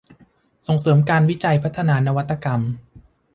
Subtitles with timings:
[0.67, 2.59] ส่งเสริมการวิจัยพัฒนานวัตกรรม